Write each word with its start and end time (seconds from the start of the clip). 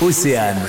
Océane. 0.00 0.66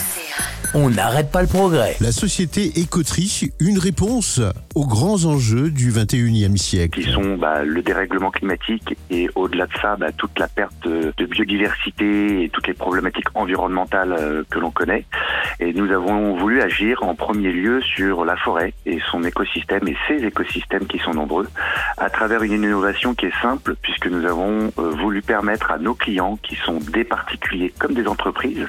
On 0.74 0.90
n'arrête 0.90 1.32
pas 1.32 1.42
le 1.42 1.48
progrès. 1.48 1.96
La 2.02 2.12
société 2.12 2.79
Écoterie, 2.79 3.51
une 3.59 3.79
réponse 3.79 4.41
aux 4.75 4.85
grands 4.85 5.25
enjeux 5.25 5.71
du 5.71 5.91
21e 5.91 6.57
siècle. 6.57 7.02
qui 7.02 7.09
sont 7.09 7.38
bah, 7.38 7.63
le 7.63 7.81
dérèglement 7.81 8.31
climatique 8.31 8.96
et 9.09 9.29
au-delà 9.35 9.65
de 9.65 9.73
ça, 9.81 9.96
bah, 9.96 10.12
toute 10.12 10.38
la 10.38 10.47
perte 10.47 10.88
de, 10.88 11.25
biodiversité 11.25 12.43
et 12.43 12.49
toutes 12.49 12.67
les 12.67 12.73
problématiques 12.73 13.28
environnementales 13.33 14.13
euh, 14.20 14.43
que 14.49 14.59
l'on 14.59 14.71
connaît. 14.71 15.05
Et 15.60 15.74
nous 15.74 15.92
avons 15.92 16.38
voulu 16.38 16.62
agir 16.62 17.02
en 17.02 17.16
premier 17.16 17.52
lieu 17.52 17.82
sur 17.82 18.26
la 18.26 18.36
forêt 18.36 18.74
et 18.86 19.00
son 19.10 19.24
écosystème 19.24 19.88
et 19.88 19.96
ses 20.08 20.26
écosystèmes 20.26 20.86
qui 20.86 21.00
sont 21.00 21.12
nombreux 21.12 21.48
à 21.98 22.10
travers 22.10 22.44
une 22.44 22.54
innovation 22.54 23.16
qui 23.16 23.28
est 23.28 23.42
simple 23.42 23.76
puisque 23.82 24.08
nous 24.08 24.26
avons 24.26 24.71
euh, 24.78 24.89
voulu 24.92 25.21
permettre 25.21 25.71
à 25.71 25.78
nos 25.78 25.96
clients 25.96 26.38
qui 26.44 26.55
sont 26.55 26.80
des 26.92 27.04
particuliers 27.04 27.74
comme 27.80 27.94
des 27.94 28.08
entreprises 28.08 28.68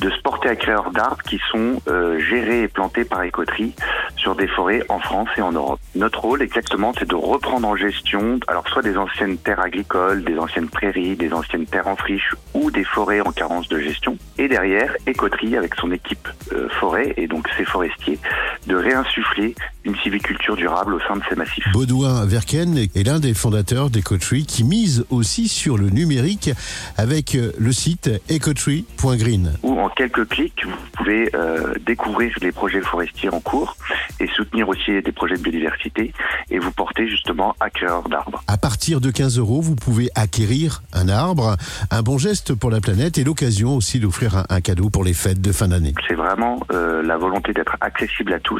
de 0.00 0.10
se 0.10 0.20
porter 0.22 0.48
acquéreurs 0.48 0.90
d'arbres 0.90 1.22
qui 1.22 1.40
sont 1.50 1.80
euh, 1.88 2.18
gérés 2.18 2.62
et 2.62 2.68
plantés 2.68 3.04
par 3.04 3.22
Écoterie 3.22 3.74
sur 4.16 4.34
des 4.34 4.48
forêts 4.48 4.82
en 4.88 4.98
France 4.98 5.28
et 5.36 5.42
en 5.42 5.52
Europe. 5.52 5.80
Notre 5.94 6.20
rôle 6.20 6.42
exactement, 6.42 6.92
c'est 6.98 7.08
de 7.08 7.14
reprendre 7.14 7.66
en 7.66 7.76
gestion, 7.76 8.38
alors 8.48 8.66
soit 8.68 8.82
des 8.82 8.96
anciennes 8.96 9.38
terres 9.38 9.60
agricoles, 9.60 10.24
des 10.24 10.38
anciennes 10.38 10.68
prairies, 10.68 11.16
des 11.16 11.32
anciennes 11.32 11.66
terres 11.66 11.88
en 11.88 11.96
friche 11.96 12.34
ou 12.54 12.70
des 12.70 12.84
forêts 12.84 13.20
en 13.20 13.32
carence 13.32 13.68
de 13.68 13.78
gestion. 13.78 14.16
Et 14.38 14.48
derrière, 14.48 14.94
Écoterie, 15.06 15.56
avec 15.56 15.74
son 15.74 15.90
équipe 15.92 16.28
euh, 16.52 16.68
forêt 16.68 17.14
et 17.16 17.26
donc 17.26 17.48
ses 17.56 17.64
forestiers, 17.64 18.18
de 18.66 18.76
réinsuffler 18.76 19.54
une 19.84 19.96
civiculture 19.96 20.56
durable 20.56 20.94
au 20.94 21.00
sein 21.00 21.16
de 21.16 21.22
ces 21.28 21.34
massifs. 21.34 21.64
Baudouin 21.72 22.24
Verken 22.26 22.76
est 22.78 23.06
l'un 23.06 23.18
des 23.18 23.34
fondateurs 23.34 23.90
d'Ecotree 23.90 24.46
qui 24.46 24.64
mise 24.64 25.04
aussi 25.10 25.48
sur 25.48 25.76
le 25.76 25.90
numérique 25.90 26.50
avec 26.96 27.34
euh, 27.34 27.52
le 27.58 27.72
site 27.72 28.10
ecotree.green. 28.30 29.54
Où 29.62 29.80
en 29.80 29.88
quelques 29.88 30.28
clics, 30.28 30.64
vous 30.64 30.76
pouvez 30.92 31.30
euh, 31.34 31.74
découvrir 31.84 32.32
les 32.40 32.52
projets 32.52 32.80
forestiers 32.80 33.30
en 33.30 33.40
cours 33.40 33.76
et 34.20 34.28
soutenir 34.28 34.68
aussi 34.68 35.02
des 35.02 35.12
projets 35.12 35.36
de 35.36 35.42
biodiversité 35.42 36.12
et 36.50 36.58
vous 36.58 36.70
porter 36.70 37.08
justement 37.08 37.56
acquéreur 37.60 38.08
d'arbres. 38.08 38.42
À 38.46 38.56
partir 38.56 39.00
de 39.00 39.10
15 39.10 39.38
euros, 39.38 39.60
vous 39.60 39.74
pouvez 39.74 40.10
acquérir 40.14 40.82
un 40.92 41.08
arbre, 41.08 41.56
un 41.90 42.02
bon 42.02 42.18
geste 42.18 42.54
pour 42.54 42.70
la 42.70 42.80
planète 42.80 43.18
et 43.18 43.24
l'occasion 43.24 43.76
aussi 43.76 43.98
d'offrir 43.98 44.36
un, 44.36 44.44
un 44.48 44.60
cadeau 44.60 44.90
pour 44.90 45.04
les 45.04 45.14
fêtes 45.14 45.40
de 45.40 45.52
fin 45.52 45.68
d'année. 45.68 45.94
C'est 46.06 46.14
vraiment 46.14 46.60
euh, 46.72 47.02
la 47.02 47.16
volonté 47.16 47.52
d'être 47.52 47.76
accessible 47.80 48.32
à 48.32 48.40
tous 48.40 48.51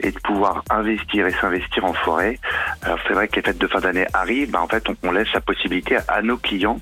et 0.00 0.10
de 0.10 0.18
pouvoir 0.20 0.62
investir 0.70 1.26
et 1.26 1.32
s'investir 1.32 1.84
en 1.84 1.92
forêt. 1.92 2.38
Alors 2.82 2.98
c'est 3.06 3.14
vrai 3.14 3.28
que 3.28 3.36
les 3.36 3.42
fêtes 3.42 3.58
de 3.58 3.66
fin 3.66 3.80
d'année 3.80 4.06
arrivent, 4.12 4.50
bah, 4.50 4.60
en 4.62 4.68
fait 4.68 4.84
on, 5.02 5.12
laisse 5.12 5.32
la 5.32 5.40
possibilité 5.40 5.98
à 6.08 6.22
nos 6.22 6.36
clients 6.36 6.80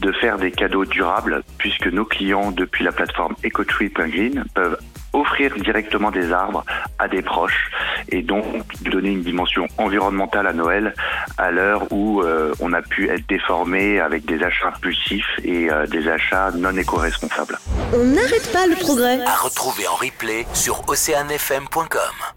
de 0.00 0.12
faire 0.12 0.38
des 0.38 0.50
cadeaux 0.50 0.84
durables 0.84 1.42
puisque 1.58 1.86
nos 1.86 2.04
clients 2.04 2.50
depuis 2.50 2.84
la 2.84 2.92
plateforme 2.92 3.34
ecotree.green 3.44 4.44
peuvent 4.54 4.78
offrir 5.12 5.54
directement 5.56 6.10
des 6.10 6.32
arbres 6.32 6.64
à 6.98 7.08
des 7.08 7.22
proches 7.22 7.70
et 8.08 8.22
donc 8.22 8.44
donner 8.82 9.10
une 9.10 9.22
dimension 9.22 9.66
environnementale 9.78 10.46
à 10.46 10.52
Noël 10.52 10.94
à 11.38 11.50
l'heure 11.50 11.90
où 11.90 12.22
euh, 12.22 12.54
on 12.60 12.72
a 12.72 12.82
pu 12.82 13.08
être 13.08 13.26
déformé 13.28 14.00
avec 14.00 14.24
des 14.24 14.42
achats 14.42 14.68
impulsifs 14.68 15.38
et 15.44 15.70
euh, 15.70 15.86
des 15.86 16.08
achats 16.08 16.50
non 16.52 16.76
éco-responsables. 16.76 17.58
On 17.92 18.04
n'arrête 18.04 18.50
pas 18.52 18.66
le 18.66 18.76
progrès. 18.76 19.20
À 19.22 19.36
retrouver 19.36 19.86
en 19.88 19.94
replay 19.94 20.46
sur 20.52 20.88
oceanfm.com. 20.88 22.35